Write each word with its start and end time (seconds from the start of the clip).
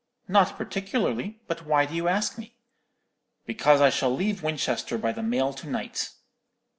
"'Not 0.27 0.57
particularly; 0.57 1.41
but 1.45 1.67
why 1.67 1.85
do 1.85 1.93
you 1.93 2.07
ask 2.07 2.35
me?' 2.35 2.55
"'Because 3.45 3.81
I 3.81 3.91
shall 3.91 4.09
leave 4.09 4.41
Winchester 4.41 4.97
by 4.97 5.11
the 5.11 5.21
mail 5.21 5.53
to 5.53 5.69
night.' 5.69 6.09